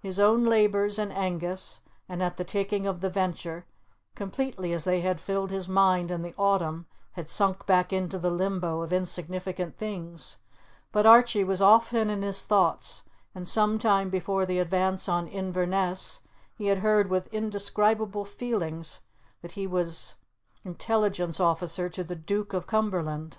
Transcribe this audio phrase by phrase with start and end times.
[0.00, 3.64] His own labours in Angus and at the taking of the Venture,
[4.14, 8.28] completely as they had filled his mind in the autumn, had sunk back into the
[8.28, 10.36] limbo of insignificant things,
[10.92, 13.02] but Archie was often in his thoughts,
[13.34, 16.20] and some time before the advance on Inverness
[16.54, 19.00] he had heard with indescribable feelings
[19.40, 20.16] that he was
[20.66, 23.38] intelligence officer to the Duke of Cumberland.